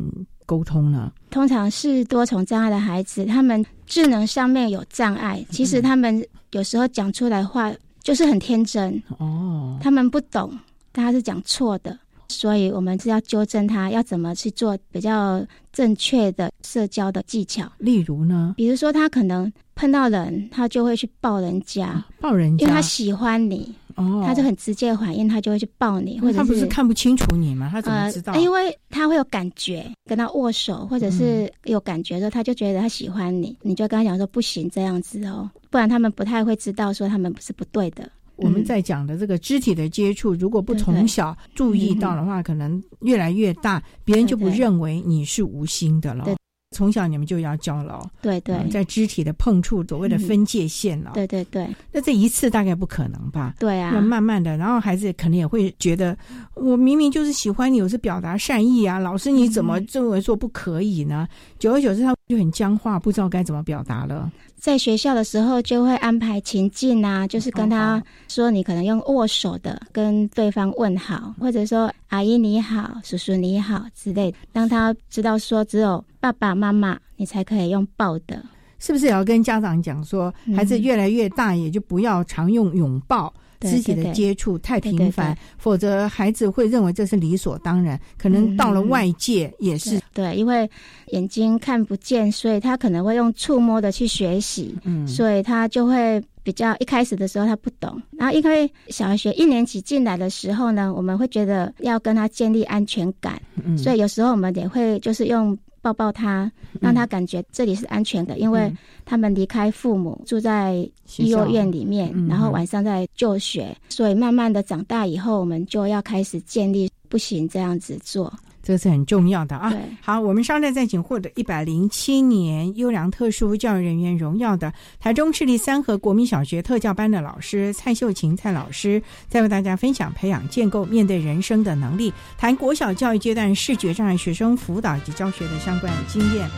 [0.52, 1.10] 沟通呢？
[1.30, 5.42] 通常是多重障碍的孩子，他们智能上面有障碍。
[5.48, 10.52] 其实他们有时候讲出来话就是很天真哦，他们不懂，
[10.92, 17.72] 他是讲错的，所以我们是要纠正他，要怎么去做比较正确的社交的技巧。
[17.78, 18.52] 例如呢？
[18.58, 23.74] 比如说他可能碰到人，他就会去抱人家，抱人家，因为他喜欢你。
[23.96, 27.68] 哦，他就很直接反应，他就会去抱你，或者他不是看不清楚你吗？
[27.72, 28.34] 他怎么知道？
[28.36, 38.08] 因为他会有感觉，跟他握手，或者是有感觉的时候，他就觉得他喜欢你，你就跟他讲说不行这样子哦，不然他们不太会知道说他们是不对的。
[38.36, 46.24] 我们在讲的这个肢体的接触，如果不从小注意到的话，可能越来越大，别人就不认为你是无心的了。
[46.72, 51.68] 从小你们就要教了，对对，在肢体的碰触，所谓的分界线了，对对对。
[51.92, 53.54] 那这一次大概不可能吧？
[53.58, 56.16] 对啊，要慢慢的，然后孩子可能也会觉得，
[56.54, 61.28] 我明明就是喜欢你，我是表达善意啊，老师你怎么认为说不可以呢？
[61.58, 64.32] 久而久之，他就很僵化，不知道该怎么表达了。
[64.62, 78.40] 在学校的时候，就会安排情境啊，就是跟他说，你可能用握手的跟对方问好，或者说阿姨你好，叔叔你好之类的，让他知道说，只有爸爸妈妈你才可以用抱的，
[78.78, 83.34] 是不是也要跟家长讲说，孩子越来越大，也就不要常用拥抱。
[83.62, 87.98] 肢体的接触太频繁，否则孩子会认为这是理所当然。
[88.18, 90.68] 可能到了外界也是对，因为
[91.08, 98.00] 眼睛看不见，所以他可能会用触摸的去学习，嗯，所以他就会比较一开始的时候他不懂。
[98.12, 103.40] 然后因为小学一年级进来的时候呢，我们会觉得要跟他建立安全感，
[103.78, 105.56] 所以有时候我们也会就是用。
[105.82, 108.72] 抱抱他，让他感觉这里是安全的，因为
[109.04, 118.32] 他们离开父母，住在幼儿园里面，然后晚上在就学，所以慢慢的长大以后，我们就要开始建立不行这样子做。
[118.62, 119.70] 这个是很重要的啊！
[120.00, 136.48] 好，我们稍待再请获得一百零七年优良特殊教育人员荣耀的台中市立三和国民小学特教班的老师蔡秀琴蔡老师，再为大家分享培养建构面对人生的能力，谈国小教育阶段视觉障碍学生辅导及教学的相关经验。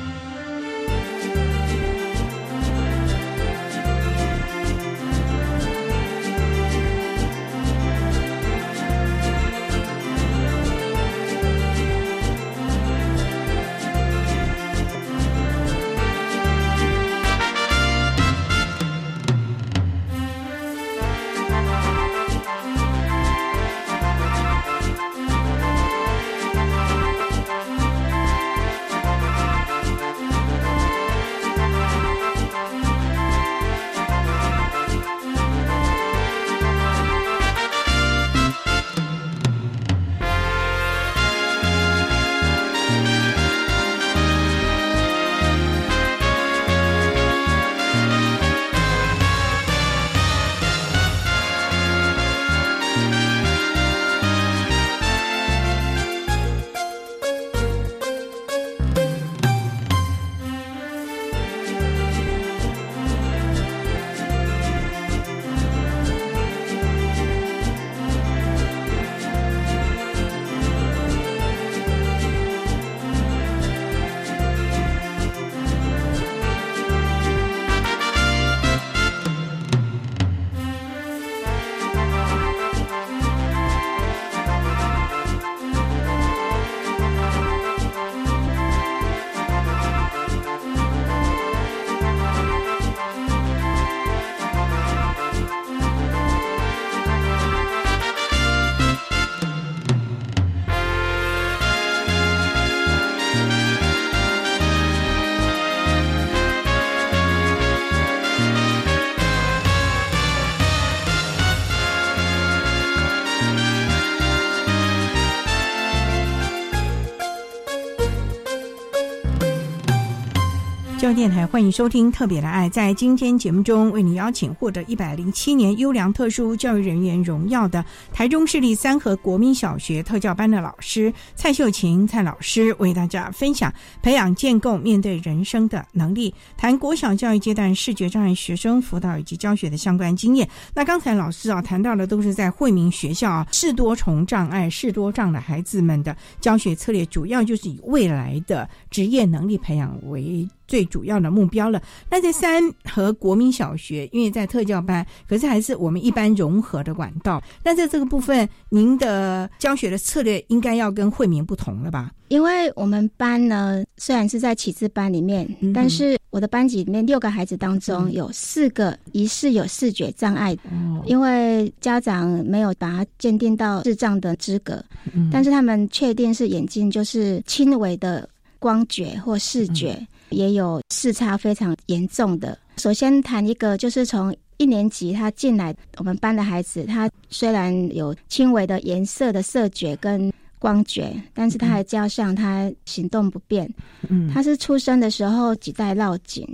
[121.04, 122.66] 教电台欢迎收听《特别的爱》。
[122.72, 140.48] 在今天节目中，为你邀请获得一百零七年优良特殊教育人员荣耀的台中市立三和国民小学特教班的老师蔡秀琴蔡老师，为大家分享培养建构面对人生的能力，谈国小教育阶段视觉障碍学生辅导以及教学的相关经验。
[140.74, 150.48] 那刚才老师啊谈到的都是在惠民学校啊视多重障碍、视多障的孩子们的教学策略，主要就是以未来的职业能力培养为。
[150.66, 151.82] 最主要的目标了。
[152.10, 157.42] 那在三和国民小学，因为在特教班，可是还是我们一般融合的管道。
[157.62, 162.10] 那在这个部分，您的教学的策略应该要跟惠民不同了吧？
[162.28, 170.56] 因为我们班呢，虽然是在启智班里面，但是我的班级里面六个孩子当中有四个疑似有视觉障碍，
[171.04, 174.82] 因为家长没有把他鉴定到智障的资格，
[175.30, 180.04] 但是他们确定是眼睛就是轻微的光觉或视觉。
[180.34, 182.58] 也有视差非常严重的。
[182.76, 193.72] 首先谈一个，就是从一年级他进来我们班的孩子，他虽然有轻微的颜色的色觉跟光觉，但是他还加上他行动不便。
[194.08, 196.46] 嗯，他是出生的时候脐带绕颈、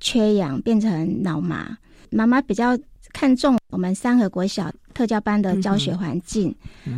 [0.00, 1.76] 缺氧，变成脑麻。
[2.10, 2.78] 妈妈比较
[3.12, 6.54] 看重我们三和国小特教班的教学环境。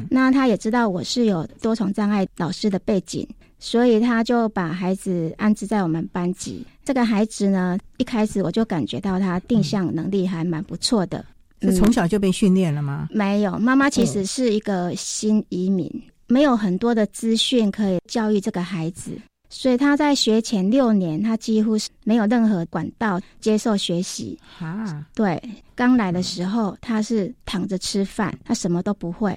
[0.08, 3.26] 那他也知道我是有多重障碍老师的背景。
[3.60, 6.66] 所以他就把孩子安置在我们班级。
[6.84, 11.24] 这个孩子呢，一开始我就感觉到他定向能力还蛮不错的。
[11.60, 13.06] 是从小就被训练了吗？
[13.12, 15.88] 没有，妈妈其实是一个新移民，
[16.26, 19.12] 没有很多的资讯可以教育这个孩子，
[19.50, 24.38] 所以他在学前六年，他几乎是没有任何管道接受学习。
[24.58, 25.38] 啊，对，
[25.74, 29.36] 刚来的时候他是躺着吃饭，他什么都不会，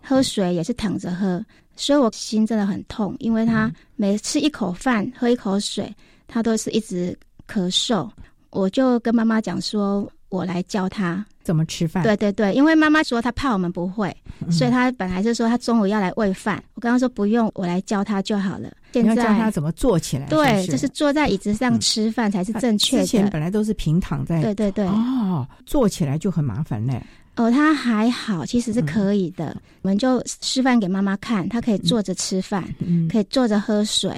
[0.00, 1.44] 喝水也是躺着喝。
[1.76, 5.94] 所以我心真的很痛，因为他每吃一口饭、喝一口水，
[6.26, 7.16] 他都是一直
[7.48, 8.08] 咳嗽。
[8.50, 12.04] 我就跟妈妈讲说，我来教他怎么吃饭。
[12.04, 14.16] 对对对，因为妈妈说她怕我们不会，
[14.50, 16.62] 所以她本来是说她中午要来喂饭。
[16.74, 18.72] 我刚刚说不用，我来教他就好了。
[18.92, 20.26] 现在教他怎么坐起来？
[20.26, 23.02] 对，就是坐在椅子上吃饭才是正确的。
[23.02, 24.40] 之前本来都是平躺在。
[24.40, 24.86] 对对对。
[24.86, 27.04] 哦，坐起来就很麻烦嘞。
[27.36, 29.56] 哦，他还好，其实是可以的。
[29.82, 32.64] 我们就示范给妈妈看，他可以坐着吃饭，
[33.10, 34.12] 可以坐着喝水。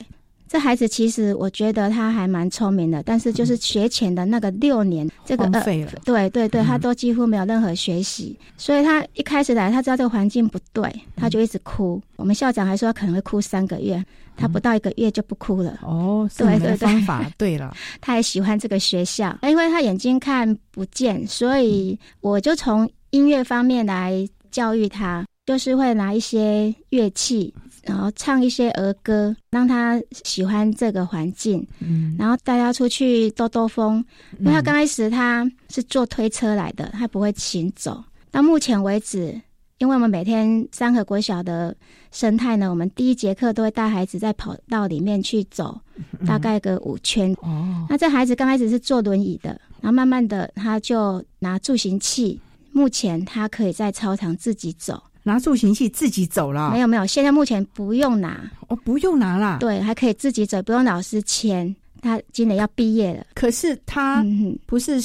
[0.48, 5.92] 这孩子其实我觉得他还蛮聪明的，但是就是学前的那个六年，这个荒废了。
[6.04, 12.00] 对对对，他都几乎没有任何学习，所以他一开始来，他知道这个环境不对，他就一直哭。
[12.14, 14.00] 我们校长还说可能会哭三个月，
[14.36, 15.80] 他不到一个月就不哭了。
[15.82, 17.74] 哦，对对对，方法对了。
[18.00, 22.88] 他也喜欢这个学校，因为他眼睛看不见，所以我就从。
[23.16, 27.52] 音乐方面来教育他，就是会拿一些乐器，
[27.82, 31.66] 然后唱一些儿歌，让他喜欢这个环境。
[31.80, 34.04] 嗯，然后带他出去兜兜风，
[34.38, 38.04] 因为他刚开始他是坐推车来的，他不会行走。
[38.30, 39.40] 到目前为止，
[39.78, 41.74] 因为我们每天三河国小的
[42.12, 45.80] 生态呢，我们第一节课都会带孩子在跑道里面去走，
[46.26, 47.34] 大概个五圈。
[47.40, 52.38] 哦，那这孩子刚开始是坐轮椅的，然后慢慢的他就拿助行器。
[52.76, 56.70] 目前他可以在操场自己走，拿助行器自己走了。
[56.72, 59.56] 没有没有，现在目前不用拿哦，不用拿了。
[59.60, 61.74] 对，还可以自己走，不用老师牵。
[62.02, 64.22] 他今年要毕业了，可是他
[64.66, 65.00] 不是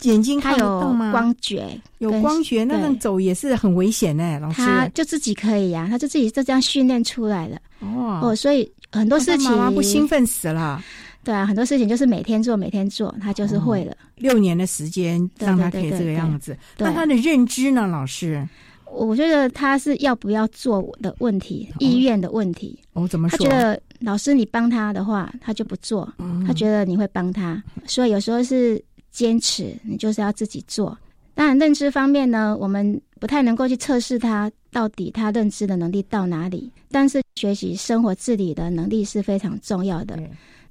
[0.00, 1.12] 眼睛看得到吗？
[1.12, 4.40] 光觉有光觉，那样走也是很危险呢。
[4.40, 7.58] 老师他就自己可以呀，他就自己就这样训练出来了。
[7.80, 10.82] 哦哦，所以很多事情妈妈不兴奋死了。
[11.24, 13.96] 对啊，很多事情就是每天做，每天做，他就是会了。
[14.16, 17.86] 六年的时间让他可以这个样子，那他的认知呢？
[17.86, 18.46] 老师，
[18.92, 22.78] 我觉得他是要不要做的问题，意愿的问题。
[22.94, 23.38] 哦，怎么说？
[23.38, 26.12] 他觉得老师你帮他的话，他就不做。
[26.46, 30.98] 他觉得你会帮他，所以有时候是坚持，你就是要自己做。
[31.34, 40.18] 当然，认知方面呢，我们不太能够去测试他到底他认知的能力到哪里，但是学习生活自理的能力是非常重要的。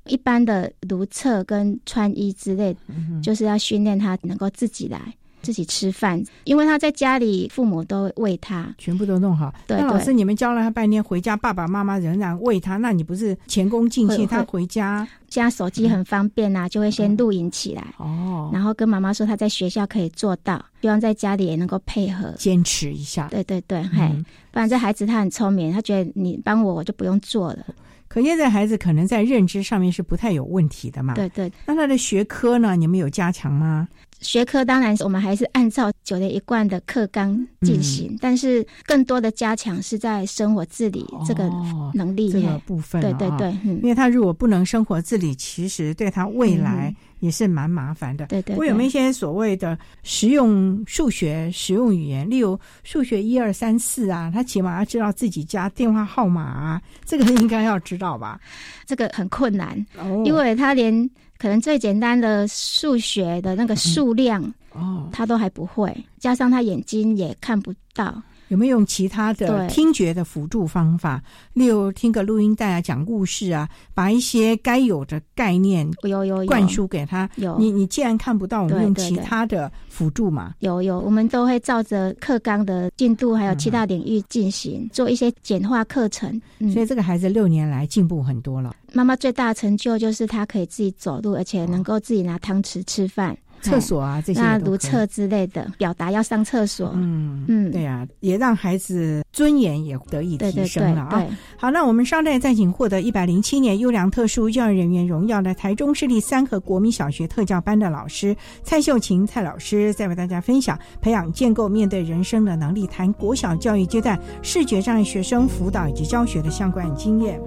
[0.05, 2.75] 一般的如厕跟穿衣之类，
[3.21, 4.99] 就是要训练他能够自己来
[5.41, 9.53] 自己吃饭，因为他在家里父母都喂他，全部都弄好。
[9.67, 14.25] 那老师，你们教了他半天，回家爸爸妈妈仍然喂他，那你不是前功尽弃？
[14.27, 17.93] 他回家，现在手机很方便呐，就会先录影起来。
[17.97, 22.31] 哦，然后跟妈妈说他在学校可以做到，希望在家里也能够配合。
[22.37, 23.27] 坚持一下。
[23.29, 24.09] 对对对，嘿，
[24.51, 27.65] 不然这孩子他很聪明，他觉得你帮我，我就不用做了。
[28.11, 31.13] 可现在孩子可能在认知上面是不太有问题的嘛？
[31.13, 31.49] 对对。
[31.65, 32.75] 那他的学科呢？
[32.75, 33.87] 你们有加强吗？
[34.21, 38.17] 学科当然我们还是按照九年一贯的课纲进行，嗯。
[38.21, 41.49] 但是更多的加强是在生活自理这个
[41.93, 43.79] 能力、哦这个部分对对对，嗯。
[43.81, 48.25] 因为他如果不能生活自理，其实对他未来嗯也是蛮麻烦的。
[48.27, 58.39] 对对我有没有一些所谓的实用数学、实用语言，例如数学一二三四啊，他起码要知道自己家电话号码啊，这个应该要知道吧？
[58.85, 60.23] 这个很困难，哦。
[60.25, 61.09] 因为他连
[61.41, 68.21] 可能最简单的数学的那个数量，哦，他都还不会，加上他眼睛也看不到。
[68.49, 71.23] 有没有用其他的对听觉的辅助方法，
[71.53, 77.29] 例如听个录音带啊、讲故事啊，把一些该有的概念有有有灌输给他？
[77.37, 80.53] 有你你既然看不到，我们用其他的辅助嘛？
[80.59, 86.29] 有有，我们都会照着课纲的进度，还有其他领域进行，做一些简化课程。
[86.59, 88.75] 嗯，所以这个孩子六年来进步很多了。
[88.93, 93.37] 妈妈最大的成就就是她可以自己走路，而且能够自己拿汤匙吃饭。
[93.63, 96.91] 厕所啊哎这些那如厕之类的，表达要上厕所。
[96.95, 101.09] 嗯嗯，对呀、也让孩子尊严也得以提升了啊。
[101.11, 117.39] 对对好，那我们稍待再请获得一百零七年优良特殊教育人员荣耀的台中市立三和国民小学特教班的老师蔡秀琴蔡老师，再为大家分享培养建构面对人生的能力，谈国小教育阶段视觉障碍学生辅导以及教学的相关经验。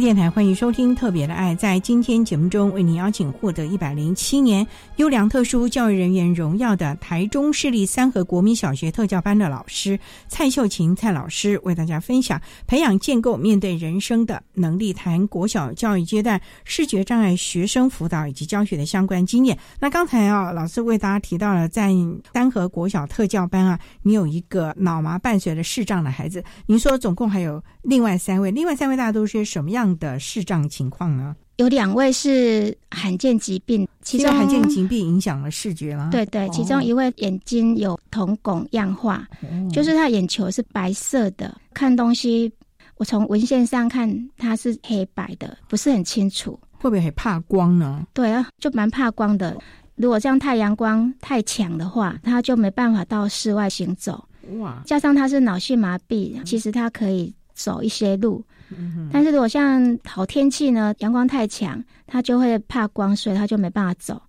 [0.00, 1.54] 电台欢迎收听《特别的爱》。
[1.56, 4.64] 在今天节目中，为您邀请获得一百零七年
[4.96, 19.58] 优良特殊教育人员荣耀的台中市立三和国民小学特教班的老师蔡秀琴蔡老师，为大家分享培养建构面对人生的能力，谈国小教育阶段视觉障碍学生辅导以及教学的相关经验。
[19.80, 21.92] 那刚才啊，老师为大家提到了在
[22.32, 31.36] 三和国小特教班啊，你有一个脑麻伴随着视障的孩子，您说总共还有另外三位，另外三位大家都是什么样的视障情况呢？
[31.56, 36.10] 有两位是罕见疾病，其中罕见疾病影响了视觉吗？
[36.12, 42.52] 对对，哦其中一位眼睛有瞳孔样化，哦就是他眼球是白色的，看东西
[42.96, 46.58] 我从文献上看它是黑白的，不是很清楚。
[46.80, 48.06] 会不会很怕光呢？
[48.14, 49.56] 对啊，就蛮怕光的。
[49.96, 54.24] 如果这样太阳光太强的话，他就没办法到室外行走。
[54.60, 64.20] 哇，加上他是脑性麻痹，其实他可以走一些路，嗯但是如果像好天气呢，阳光太强，他就会怕光，所以他就没办法走。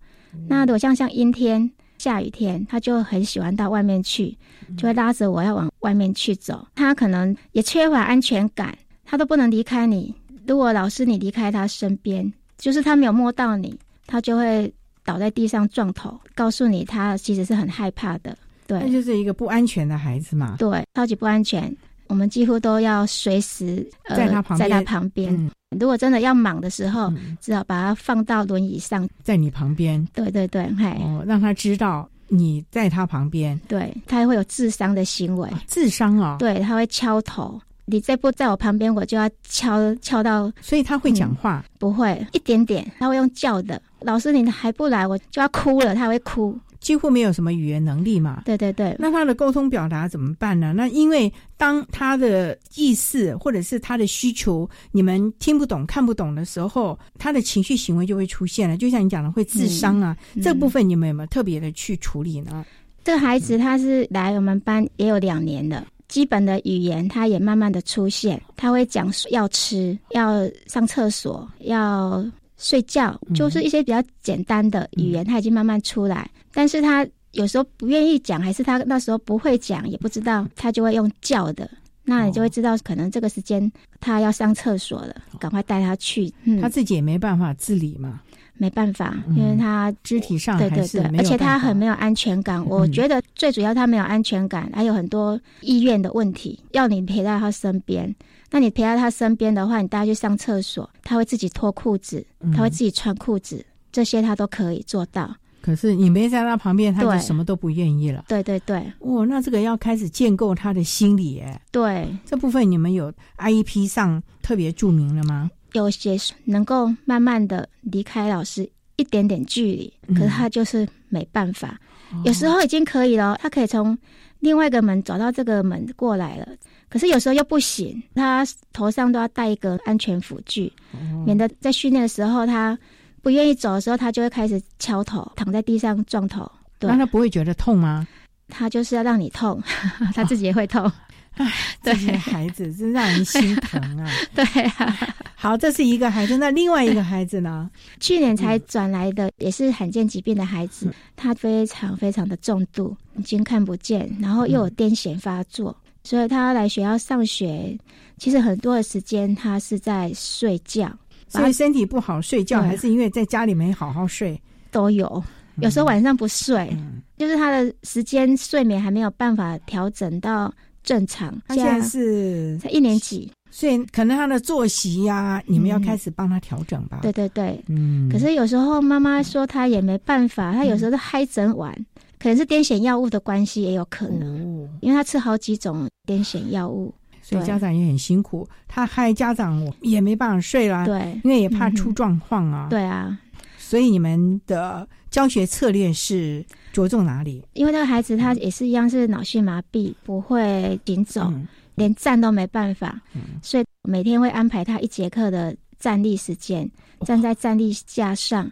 [0.47, 4.37] 那如果像像阴天、下雨天，他就很喜欢到外面去，
[4.77, 6.65] 就会拉着我要往外面去走。
[6.75, 10.13] 他可能也缺乏安全感，他都不能离开你。
[10.47, 13.77] 如果老师你离开他身边，就是他没有摸到你，
[14.07, 14.71] 他就会
[15.03, 18.37] 倒在地上撞头，告诉你他其实是很害怕的。
[18.67, 20.55] 对，那就是一个不安全的孩子嘛。
[20.59, 21.75] 对，超级不安全。
[22.09, 25.33] 我们几乎都要随时、呃、在他旁边在他旁边。
[25.33, 25.49] 嗯
[25.79, 29.07] 如果真的要忙的时候，只好把他放到轮椅上。
[29.23, 33.55] 在你旁边，对对对，嘿，哦，让他知道你在他旁边。
[33.67, 37.61] 对他会有自伤的行为，自伤啊、对，他会敲头。
[37.85, 40.51] 你再不在我旁边，我就要敲敲到。
[40.59, 43.79] 所以他会讲话，不会一点点，他会用叫的。
[43.99, 46.57] 老师，你还不来，我就要哭了，他会哭。
[46.79, 48.43] 几乎没有什么语言能力嘛。
[48.45, 50.73] 对对对，那他的沟通表达怎么办呢？
[50.75, 58.77] 那因为当他的意思或者是他的需求你们听不懂、看不懂的时候，他的情绪行为就会出现了。
[58.77, 60.15] 就像你讲的，会自伤啊。
[60.35, 62.65] 嗯这部分你们有没有特别的去处理呢？
[63.03, 72.23] 这个孩子他是来我们班也有两年了，基本的语言他也慢慢的出现，他会讲要吃、要上厕所、要
[72.59, 76.29] 睡觉，就是一些比较简单的语言，他已经慢慢出来。
[76.53, 81.67] 但是他有时候不愿意讲，还是他那时候不会讲，也不知道，他就会用叫的。
[82.03, 86.31] 那你就会知道，可能这个时间他要上厕所了，赶快带他去。
[86.43, 88.21] 嗯，他自己也没办法自理嘛。
[88.61, 92.61] 没办法，因为他肢体上对对对，而且他很没有安全感。
[92.65, 98.13] 我觉得最主要他没有安全感，还有很多意愿的问题，要你陪在他身边。
[98.51, 105.35] 那你陪在他身边的话，你带他去上厕所，他会自己脱裤子，嗯他会自己穿裤子，这些他都可以做到。
[105.61, 108.23] 可是你没在他旁边，他就对什么都不愿意了。
[108.27, 115.51] 对对对哦，那这个要开始建构他的心理，耶，对，这部分你们有 IEP 上特别注明了吗？
[115.73, 121.79] 有些能够慢慢的离开老师一点点距离，嗯可是他就是没办法。
[122.13, 123.95] 哦有时候已经可以了，他可以从
[124.39, 126.47] 另外一个门走到这个门过来了，
[126.89, 132.77] 可是有时候又不行，他头上都要戴一个安全辅具，哦免得在训练的时候他
[133.21, 136.49] 不愿意走的时候，他就会开始敲头，躺在地上撞头。
[136.79, 138.07] 对那，他不会觉得痛吗？
[138.47, 139.61] 他就是要让你痛，
[140.15, 140.91] 他自己也会痛。
[141.81, 144.11] 这些孩子真让人心疼啊！
[144.35, 147.69] 对啊，好，这是一个孩子，那另外一个孩子呢？
[148.01, 155.73] 去年才转来的，也是罕见疾病的孩子，他非常非常的重度，已经看不见，然后又有癫痫发作，
[156.03, 157.77] 所以他来学校上学，
[158.17, 160.91] 其实很多的时间他是在睡觉，
[161.27, 164.39] 所以身体不好睡觉，对还是因为在家里没好好睡？
[164.71, 165.23] 都有。
[165.61, 166.73] 有时候晚上不睡，
[167.17, 170.49] 就是他的时间睡眠还没有办法调整到
[170.83, 171.37] 正常。
[171.49, 176.99] 他现在是才一年级，所以可能他的作息呀、你们要开始帮他调整吧？
[177.01, 178.09] 对对对，嗯。
[178.09, 181.75] 可是有时候妈妈说他也没办法，他有时候都嗨整晚，
[182.19, 190.85] 可能是癫痫药物的关系，也有可能，因为他吃好几种癫痫药物，所以家长也很辛苦，他害家长也没办法睡啦。
[190.85, 192.67] 对因为也怕出状况啊。
[192.69, 193.17] 对啊，
[193.57, 197.43] 所以你们的教学策略是着重哪里？
[197.53, 202.99] 因为那个孩子他也是一样是脑性麻痹，不会行走，嗯连站都没办法，
[203.41, 206.69] 所以每天会安排他一节课的站立时间，
[207.05, 208.51] 站在站立架上，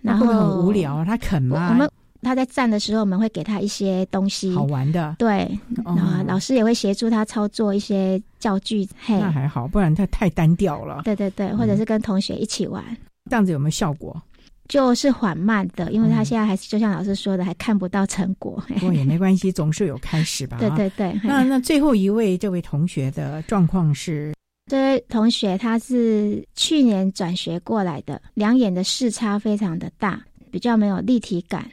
[0.00, 1.04] 然后很无聊啊？
[1.04, 1.70] 他肯吗？
[1.70, 1.90] 我们
[2.22, 5.16] 他在站的时候，我们会给他一些东西，好玩的。
[5.18, 5.44] 对，
[5.84, 11.02] 哦然后老师也会协助他操作一些教具，嘿，那还好，不然他太单调了。
[11.04, 12.84] 对对对，或者是跟同学一起玩，
[13.30, 14.20] 这样子有没有效果？
[14.68, 18.62] 就是缓慢的，因为嗯他现在还是就像老师说的，还看不到成果。
[18.68, 20.58] 不过也没关系，总是有开始吧。
[20.60, 24.34] 对 对对，那那最后一位这位同学的状况是，
[24.66, 31.66] 这位同学他是去年转学过来的，两眼的视差非常的大，比较没有立体感。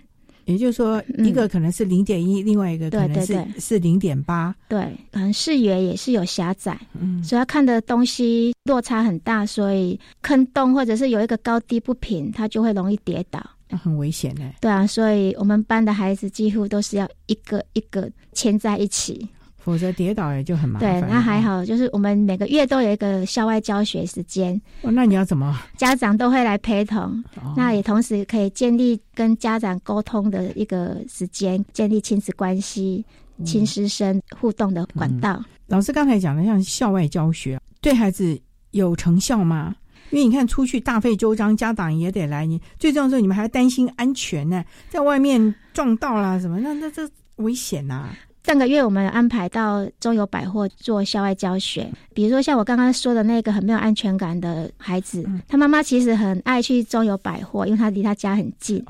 [0.45, 4.55] 也就是说，一个可能是零点一，另外一个可能是是零点八。
[4.67, 13.43] 对，可能视野也是有狭窄，嗯，所以他看的东西落差很大，所以坑洞或者是有一个高低不平，他就会容易跌倒。
[13.67, 14.51] 那很危险呢。
[14.61, 19.27] 对啊，所以我们班的孩子几乎都是要一个一个牵在一起。
[19.65, 24.91] 否则跌倒也就很麻对烦对。，那还好，就是我们每个月都有一个校外教学时间，哦。
[24.91, 25.59] 那你要怎么？
[25.75, 27.01] 家长都会来陪同，
[27.41, 33.03] 哦那也同时可以建立跟家长沟通的一个时间，建立亲子关系、
[33.43, 35.43] 亲师生互动的管道。
[35.65, 38.39] 老师刚才讲的，像校外教学对孩子
[38.69, 39.75] 有成效吗？
[40.11, 48.09] 因为你看出去大费周章，家长也得来，你最重要的是你们还担心安全呢，在外面撞到啦什么，那那这危险呐、
[48.45, 58.85] 上个月我们安排到中友百货做校外教学，比如说像我刚刚说的那个很没有安全感的孩子，他妈妈其实很爱去中友百货，因为他离他家很近。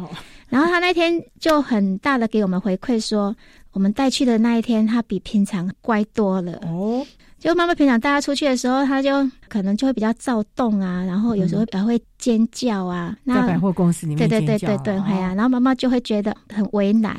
[0.49, 3.34] 然后他那天就很大的给我们回馈说，
[3.72, 6.60] 我们带去的那一天，他比平常乖多了。
[6.64, 7.06] 哦，
[7.45, 9.11] 就妈妈平常带他出去的时候，他就
[9.47, 13.15] 可能就会比较躁动啊，然后有时候还会尖叫啊。
[13.23, 15.31] 在百货公司里面对对对对对，会啊。
[15.35, 17.15] 然后妈妈就会觉得很为难。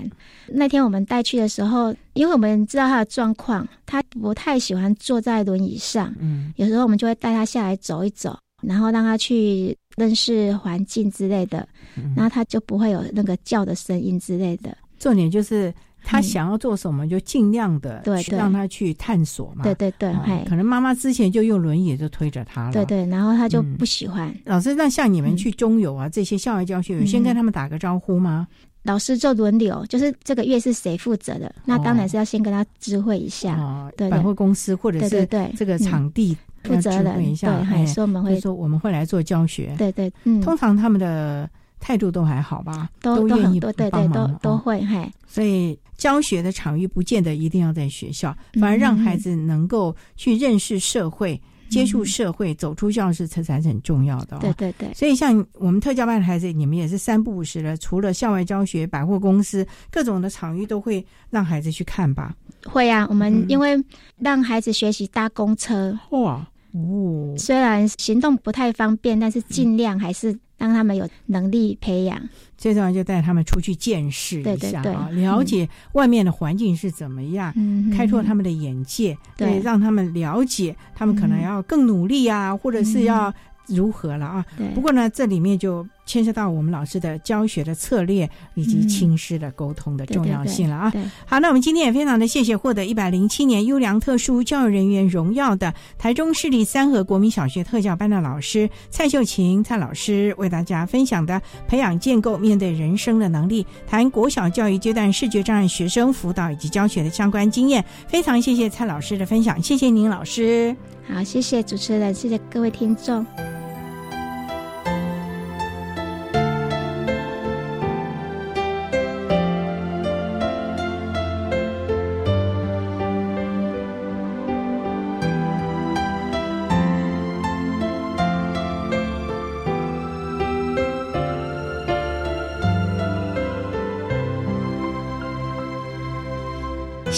[0.48, 6.12] 那天我们带去的时候，因为我们知道他的状况，他不太喜欢坐在轮椅上。
[6.18, 11.68] 嗯，有时候我们就会带他下来走一走，然后让他去认识环境之类的，
[12.16, 14.76] 然后他就不会有那个叫的声音之类的。
[14.98, 15.72] 重点就是。
[16.08, 19.64] 他想要做什么，就尽量的去让他去探索嘛。
[19.64, 20.14] 对对对，
[20.48, 22.72] 可能妈妈之前就用轮椅就推着他了。
[22.72, 24.32] 对对，然后他就不喜欢。
[24.44, 28.46] 老师，那像你们去中游啊，这些校外教学，有先跟他们打个招呼吗？
[28.84, 33.56] 老师就轮流，就是这个月是谁负责的，那当然是要先跟他知会一下。
[33.56, 39.74] 哦，对，百货公司或者是对这个场地负责人一下，对，说我们会说我们会来做教学。
[39.76, 40.08] 对对，
[40.40, 41.50] 通常他们的
[41.80, 42.88] 态度都还好吧？
[43.02, 45.76] 都愿意对对都都会嘿，所以。
[45.96, 54.38] 教学的场域不见得一定要在学校，反而让孩子能够去认识社会、接触社会、走出教室，这才是很重要的。
[54.38, 54.92] 对对对。
[54.94, 62.34] 所以像我们特教班的孩子，你们也是三不五时的，除了校外教学、百货公司各种的场域，都会让孩子去看吧？
[62.64, 63.76] 会啊，我们因为
[64.18, 65.98] 让孩子学习搭公车。
[66.10, 67.34] 哇哦！
[67.36, 72.20] 虽然行动不太方便，但是尽量还是让他们有能力培养。
[72.56, 77.52] 最重要就带他们出去见识一下啊，了解外面的环境是怎么样，
[77.94, 83.32] 开拓他们的眼界，对，让他们了解他们可能要更努力啊，或者是要
[83.66, 84.44] 如何了啊。
[84.74, 85.86] 不过呢，这里面就。
[86.06, 90.92] 牵涉到我们老师的教学的策略以及亲师的沟通的重要性了啊！
[91.26, 107.84] 好，那我们今天也非常的谢谢获得一百零七年优良特殊教育人员荣耀的台中市立三和国民小学特教班的老师蔡秀琴蔡老师，为大家分享的培养建构面对人生的能力，谈国小教育阶段视觉障碍学生辅导以及教学的相关经验。
[108.06, 110.76] 非常谢谢蔡老师的分享，谢谢您老师。
[111.12, 113.24] 好，谢谢主持人，谢谢各位听众。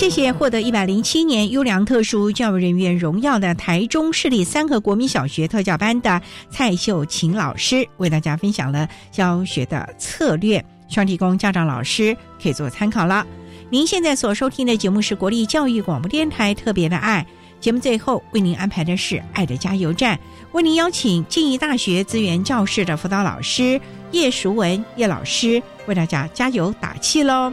[0.09, 13.27] 谢谢获得一百零七年优良特殊教育人员荣耀的台中市立三和国民小学特教班的蔡秀琴老师，为大家分享了教学的策略，希望提供家长老师可以做参考了。
[13.69, 17.25] 您现在所收听的节目是国立教育广播电台特别的爱
[17.61, 20.19] 节目，最后为您安排的是爱的加油站，
[20.53, 23.79] 为您邀请静宜大学资源教室的辅导老师
[24.13, 27.53] 叶淑文叶老师为大家加油打气喽。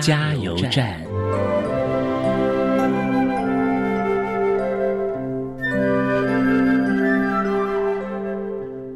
[0.00, 1.00] 加油站。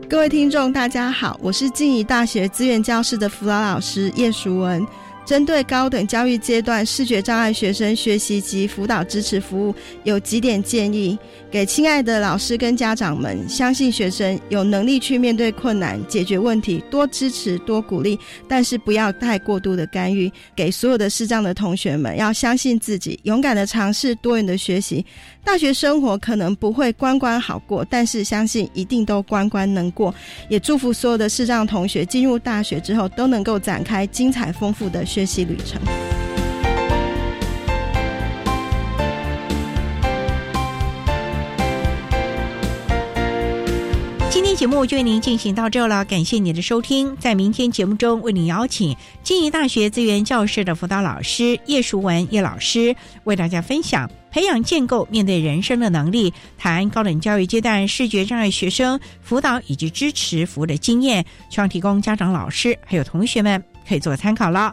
[0.09, 4.85] 各位听众，大家好，我是静宜大学资源教室的辅导老师叶淑文。
[5.29, 9.75] 针对高等教育阶段视觉障碍学生学习及辅导支持服务，
[10.05, 11.19] 有几点建议。
[11.51, 18.19] 给亲爱的老师跟家长们，相信学生有能力去面对困难、解决问题，多支持、多鼓励，
[18.49, 20.33] 但是不要太过度的干预。
[20.57, 25.05] 给所有的视障的同学们，要相信自己，勇敢的尝试，多元的学习。
[25.45, 30.15] 大学生活可能不会关关好过，但是相信一定都关关能过。
[30.49, 35.81] 也祝福所有的视障同学进入大学之后，都能够展开精彩丰富的学学习旅程。
[44.31, 47.17] 今天节目就为您进行到这了，感谢您的收听。
[47.17, 52.95] 在明天节目中，为您邀请经营大学资源教室的辅导老师叶淑文叶老师，
[53.25, 64.73] 为大家分享培养建构面对人生的能力，谈高等教育阶段视觉障碍学生辅导以及支持服务的经验，希望提供家长、老师还有同学们可以做参考了。